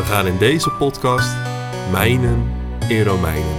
[0.00, 1.36] We gaan in deze podcast
[1.90, 2.52] mijnen
[2.88, 3.56] in Romeinen.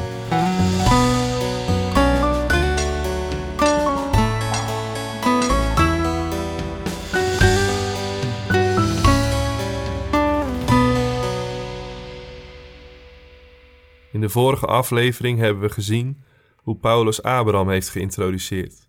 [14.11, 16.23] In de vorige aflevering hebben we gezien
[16.55, 18.87] hoe Paulus Abraham heeft geïntroduceerd.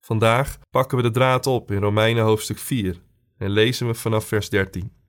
[0.00, 3.02] Vandaag pakken we de draad op in Romeinen hoofdstuk 4
[3.38, 4.99] en lezen we vanaf vers 13.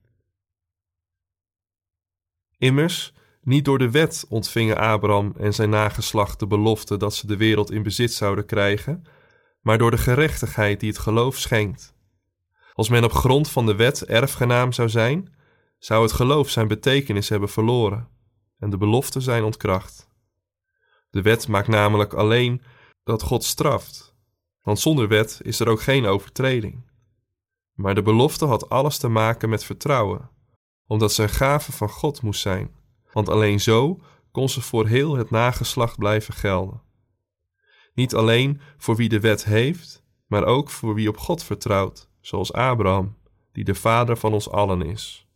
[2.62, 7.36] Immers, niet door de wet ontvingen Abraham en zijn nageslacht de belofte dat ze de
[7.36, 9.04] wereld in bezit zouden krijgen,
[9.60, 11.94] maar door de gerechtigheid die het geloof schenkt.
[12.72, 15.34] Als men op grond van de wet erfgenaam zou zijn,
[15.78, 18.08] zou het geloof zijn betekenis hebben verloren
[18.58, 20.08] en de beloften zijn ontkracht.
[21.10, 22.62] De wet maakt namelijk alleen
[23.04, 24.14] dat God straft,
[24.62, 26.90] want zonder wet is er ook geen overtreding.
[27.72, 30.30] Maar de belofte had alles te maken met vertrouwen,
[30.86, 32.70] omdat een gave van God moest zijn,
[33.12, 36.82] want alleen zo kon ze voor heel het nageslacht blijven gelden.
[37.94, 42.52] Niet alleen voor wie de wet heeft, maar ook voor wie op God vertrouwt, zoals
[42.52, 43.16] Abraham,
[43.52, 45.26] die de vader van ons allen is.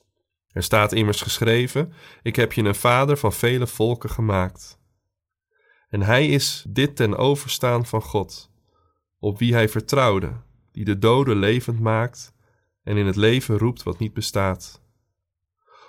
[0.48, 4.78] Er staat immers geschreven: Ik heb je een vader van vele volken gemaakt.
[5.88, 8.50] En hij is dit ten overstaan van God,
[9.18, 10.32] op wie hij vertrouwde,
[10.72, 12.34] die de doden levend maakt
[12.82, 14.82] en in het leven roept wat niet bestaat.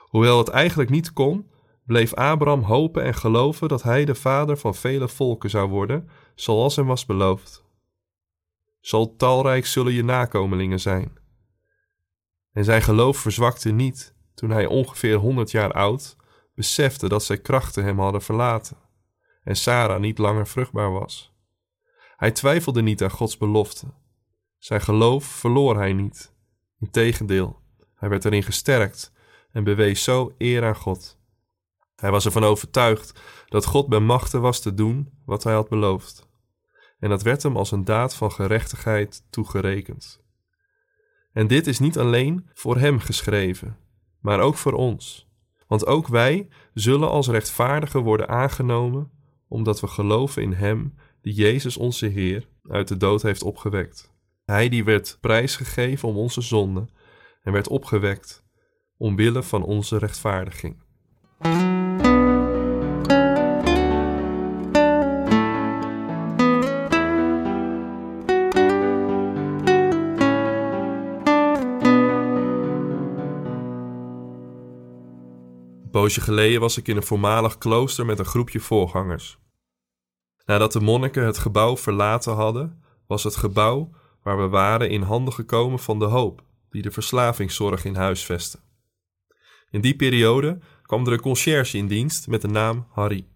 [0.07, 1.51] Hoewel het eigenlijk niet kon,
[1.85, 6.75] bleef Abraham hopen en geloven dat hij de vader van vele volken zou worden, zoals
[6.75, 7.65] hem was beloofd.
[8.79, 11.17] Zal talrijk zullen je nakomelingen zijn.
[12.51, 16.15] En zijn geloof verzwakte niet toen hij ongeveer honderd jaar oud
[16.55, 18.77] besefte dat zijn krachten hem hadden verlaten
[19.43, 21.33] en Sarah niet langer vruchtbaar was.
[22.15, 23.93] Hij twijfelde niet aan Gods belofte.
[24.57, 26.33] Zijn geloof verloor hij niet.
[26.79, 27.61] Integendeel,
[27.95, 29.11] hij werd erin gesterkt
[29.57, 31.17] en bewees zo eer aan God.
[31.95, 36.29] Hij was ervan overtuigd dat God bij machten was te doen wat hij had beloofd.
[36.99, 40.21] En dat werd hem als een daad van gerechtigheid toegerekend.
[41.33, 43.77] En dit is niet alleen voor hem geschreven,
[44.19, 45.27] maar ook voor ons.
[45.67, 49.11] Want ook wij zullen als rechtvaardigen worden aangenomen,
[49.47, 54.13] omdat we geloven in Hem, die Jezus onze Heer uit de dood heeft opgewekt.
[54.45, 56.89] Hij die werd prijsgegeven om onze zonden
[57.41, 58.45] en werd opgewekt
[58.97, 60.75] omwille van onze rechtvaardiging.
[76.07, 79.37] poosje geleden was ik in een voormalig klooster met een groepje voorgangers.
[80.45, 83.89] Nadat de monniken het gebouw verlaten hadden, was het gebouw
[84.23, 88.59] waar we waren in handen gekomen van de hoop die de verslavingszorg in huis vestte.
[89.69, 93.27] In die periode kwam er een conciërge in dienst met de naam Harry.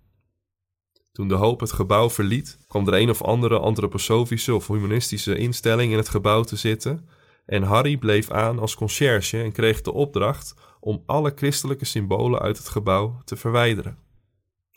[1.11, 5.91] Toen de hoop het gebouw verliet, kwam er een of andere antroposofische of humanistische instelling
[5.91, 7.07] in het gebouw te zitten
[7.45, 12.57] en Harry bleef aan als conciërge en kreeg de opdracht om alle christelijke symbolen uit
[12.57, 13.97] het gebouw te verwijderen.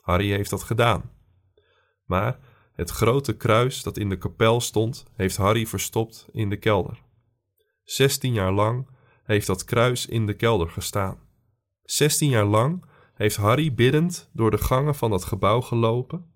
[0.00, 1.10] Harry heeft dat gedaan.
[2.04, 2.38] Maar
[2.72, 7.02] het grote kruis dat in de kapel stond, heeft Harry verstopt in de kelder.
[7.84, 8.88] Zestien jaar lang
[9.24, 11.18] heeft dat kruis in de kelder gestaan.
[11.84, 12.84] Zestien jaar lang
[13.14, 16.32] heeft Harry biddend door de gangen van dat gebouw gelopen.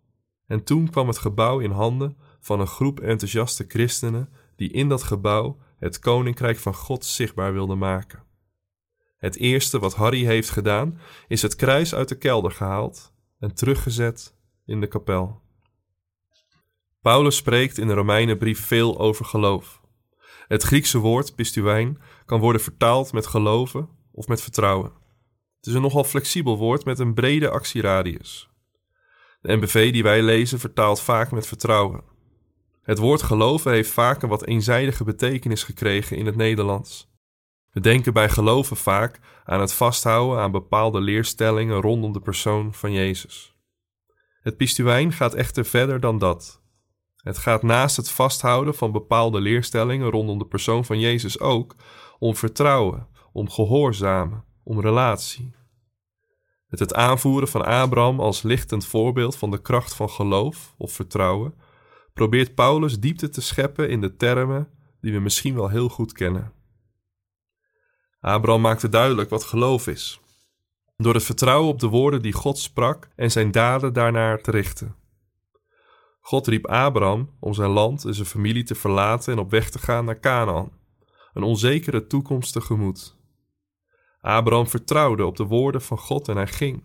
[0.47, 5.03] En toen kwam het gebouw in handen van een groep enthousiaste christenen die in dat
[5.03, 8.23] gebouw het koninkrijk van God zichtbaar wilden maken.
[9.17, 14.37] Het eerste wat Harry heeft gedaan, is het kruis uit de kelder gehaald en teruggezet
[14.65, 15.41] in de kapel.
[17.01, 19.81] Paulus spreekt in de Romeinenbrief veel over geloof.
[20.49, 24.93] Het Griekse woord pistuijn kan worden vertaald met geloven of met vertrouwen.
[25.69, 28.49] Is een nogal flexibel woord met een brede actieradius.
[29.41, 32.03] De NBV die wij lezen vertaalt vaak met vertrouwen.
[32.83, 37.11] Het woord geloven heeft vaak een wat eenzijdige betekenis gekregen in het Nederlands.
[37.71, 42.93] We denken bij geloven vaak aan het vasthouden aan bepaalde leerstellingen rondom de persoon van
[42.93, 43.55] Jezus.
[44.41, 46.63] Het pistuijn gaat echter verder dan dat.
[47.17, 51.75] Het gaat naast het vasthouden van bepaalde leerstellingen rondom de persoon van Jezus ook
[52.19, 55.57] om vertrouwen, om gehoorzamen, om relatie.
[56.69, 61.55] Met het aanvoeren van Abraham als lichtend voorbeeld van de kracht van geloof of vertrouwen,
[62.15, 64.69] probeert Paulus diepte te scheppen in de termen
[65.01, 66.53] die we misschien wel heel goed kennen.
[68.21, 70.21] Abraham maakte duidelijk wat geloof is,
[70.97, 74.97] door het vertrouwen op de woorden die God sprak en zijn daden daarnaar te richten.
[76.21, 79.79] God riep Abraham om zijn land en zijn familie te verlaten en op weg te
[79.79, 80.73] gaan naar Canaan,
[81.33, 83.18] een onzekere toekomst tegemoet.
[84.21, 86.83] Abraham vertrouwde op de woorden van God en hij ging.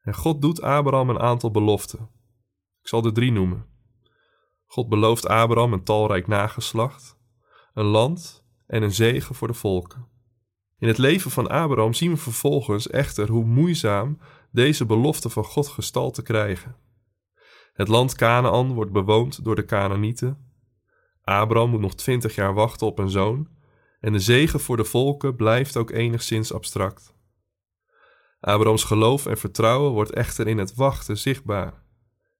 [0.00, 2.08] En God doet Abraham een aantal beloften.
[2.80, 3.66] Ik zal er drie noemen.
[4.66, 7.18] God belooft Abraham een talrijk nageslacht,
[7.74, 10.06] een land en een zegen voor de volken.
[10.78, 14.18] In het leven van Abraham zien we vervolgens echter hoe moeizaam
[14.50, 16.76] deze beloften van God gestalte krijgen.
[17.72, 20.52] Het land Canaan wordt bewoond door de Canaanieten.
[21.22, 23.48] Abraham moet nog twintig jaar wachten op een zoon
[24.02, 27.14] en de zegen voor de volken blijft ook enigszins abstract.
[28.40, 31.82] Abrahams geloof en vertrouwen wordt echter in het wachten zichtbaar.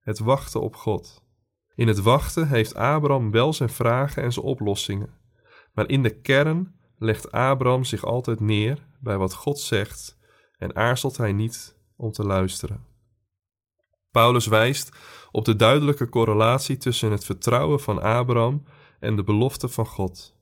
[0.00, 1.23] Het wachten op God.
[1.75, 5.14] In het wachten heeft Abraham wel zijn vragen en zijn oplossingen,
[5.73, 10.19] maar in de kern legt Abraham zich altijd neer bij wat God zegt
[10.59, 12.87] en aarzelt hij niet om te luisteren.
[14.11, 14.97] Paulus wijst
[15.31, 18.64] op de duidelijke correlatie tussen het vertrouwen van Abraham
[19.00, 20.41] en de belofte van God.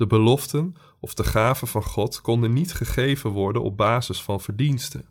[0.00, 5.04] De beloften of de gaven van God konden niet gegeven worden op basis van verdiensten,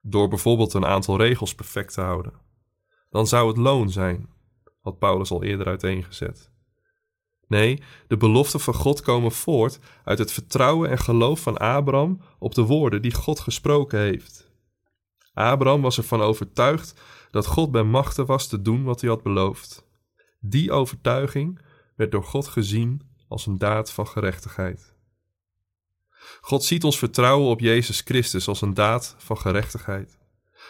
[0.00, 2.32] door bijvoorbeeld een aantal regels perfect te houden.
[3.08, 4.28] Dan zou het loon zijn,
[4.80, 6.52] had Paulus al eerder uiteengezet.
[7.46, 12.54] Nee, de beloften van God komen voort uit het vertrouwen en geloof van Abraham op
[12.54, 14.52] de woorden die God gesproken heeft.
[15.32, 17.00] Abraham was ervan overtuigd
[17.30, 19.86] dat God bij machten was te doen wat hij had beloofd.
[20.40, 21.60] Die overtuiging
[21.96, 24.94] werd door God gezien als een daad van gerechtigheid.
[26.40, 30.18] God ziet ons vertrouwen op Jezus Christus als een daad van gerechtigheid.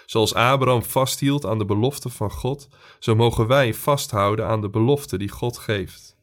[0.06, 2.68] Zoals Abraham vasthield aan de belofte van God,
[2.98, 6.16] zo mogen wij vasthouden aan de belofte die God geeft.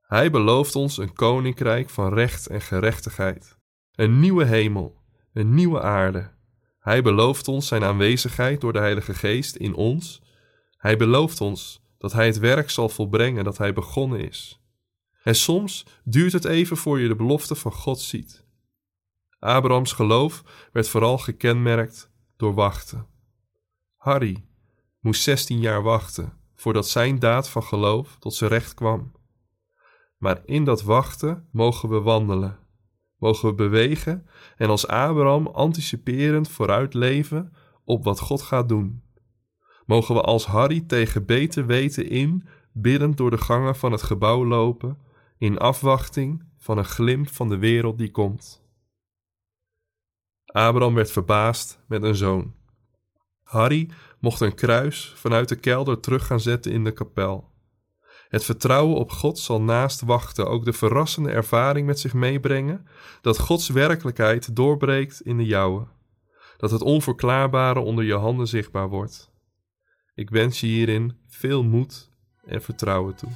[0.00, 3.58] Hij belooft ons een koninkrijk van recht en gerechtigheid,
[3.94, 5.00] een nieuwe hemel,
[5.32, 6.30] een nieuwe aarde.
[6.78, 10.22] Hij belooft ons zijn aanwezigheid door de Heilige Geest in ons.
[10.76, 14.57] Hij belooft ons dat Hij het werk zal volbrengen dat Hij begonnen is.
[15.28, 18.44] En soms duurt het even voor je de belofte van God ziet.
[19.38, 20.42] Abrahams geloof
[20.72, 23.06] werd vooral gekenmerkt door wachten.
[23.96, 24.44] Harry
[25.00, 29.12] moest 16 jaar wachten voordat zijn daad van geloof tot zijn recht kwam.
[30.16, 32.58] Maar in dat wachten mogen we wandelen,
[33.18, 34.26] mogen we bewegen
[34.56, 37.52] en als Abraham anticiperend vooruit leven
[37.84, 39.02] op wat God gaat doen.
[39.86, 44.44] Mogen we als Harry tegen beter weten in, biddend door de gangen van het gebouw
[44.44, 45.06] lopen,
[45.38, 48.62] in afwachting van een glimp van de wereld die komt.
[50.44, 52.54] Abraham werd verbaasd met een zoon.
[53.42, 53.90] Harry
[54.20, 57.50] mocht een kruis vanuit de kelder terug gaan zetten in de kapel.
[58.28, 62.86] Het vertrouwen op God zal naast wachten ook de verrassende ervaring met zich meebrengen
[63.20, 65.86] dat Gods werkelijkheid doorbreekt in de jouwe,
[66.56, 69.30] dat het onverklaarbare onder je handen zichtbaar wordt.
[70.14, 72.10] Ik wens je hierin veel moed
[72.44, 73.30] en vertrouwen toe.